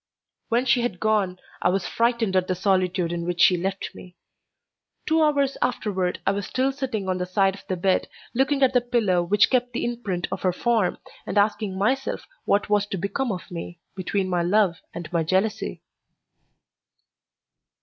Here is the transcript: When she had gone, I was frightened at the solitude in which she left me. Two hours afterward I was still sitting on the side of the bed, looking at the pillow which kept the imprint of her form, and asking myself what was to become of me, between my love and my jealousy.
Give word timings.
When 0.49 0.65
she 0.65 0.81
had 0.81 0.99
gone, 0.99 1.37
I 1.61 1.69
was 1.69 1.85
frightened 1.85 2.35
at 2.35 2.47
the 2.47 2.55
solitude 2.55 3.11
in 3.13 3.23
which 3.23 3.39
she 3.39 3.55
left 3.55 3.91
me. 3.93 4.15
Two 5.05 5.21
hours 5.21 5.57
afterward 5.61 6.17
I 6.25 6.31
was 6.31 6.47
still 6.47 6.71
sitting 6.71 7.07
on 7.07 7.19
the 7.19 7.27
side 7.27 7.53
of 7.53 7.63
the 7.67 7.77
bed, 7.77 8.07
looking 8.33 8.63
at 8.63 8.73
the 8.73 8.81
pillow 8.81 9.21
which 9.21 9.51
kept 9.51 9.73
the 9.73 9.85
imprint 9.85 10.27
of 10.31 10.41
her 10.41 10.53
form, 10.53 10.97
and 11.27 11.37
asking 11.37 11.77
myself 11.77 12.25
what 12.45 12.67
was 12.67 12.87
to 12.87 12.97
become 12.97 13.31
of 13.31 13.51
me, 13.51 13.79
between 13.95 14.27
my 14.27 14.41
love 14.41 14.81
and 14.91 15.07
my 15.13 15.21
jealousy. 15.21 15.83